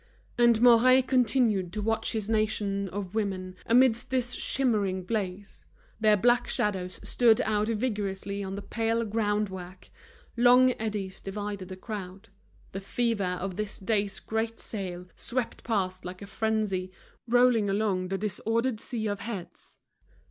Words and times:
And 0.35 0.59
Mouret 0.63 1.03
continued 1.05 1.71
to 1.73 1.81
watch 1.83 2.13
his 2.13 2.27
nation 2.27 2.89
of 2.89 3.13
women, 3.13 3.55
amidst 3.67 4.09
this 4.09 4.33
shimmering 4.33 5.03
blaze. 5.03 5.63
Their 5.99 6.17
black 6.17 6.47
shadows 6.47 6.99
stood 7.03 7.39
out 7.41 7.67
vigorously 7.67 8.43
on 8.43 8.55
the 8.55 8.63
pale 8.63 9.05
ground 9.05 9.49
work. 9.49 9.89
Long 10.35 10.71
eddies 10.79 11.21
divided 11.21 11.67
the 11.67 11.75
crowd; 11.77 12.29
the 12.71 12.81
fever 12.81 13.37
of 13.39 13.57
this 13.57 13.77
day's 13.77 14.19
great 14.19 14.59
sale 14.59 15.05
swept 15.15 15.63
past 15.63 16.03
like 16.03 16.23
a 16.23 16.25
frenzy, 16.25 16.91
rolling 17.27 17.69
along 17.69 18.07
the 18.07 18.17
disordered 18.17 18.79
sea 18.79 19.05
of 19.05 19.19
heads. 19.19 19.75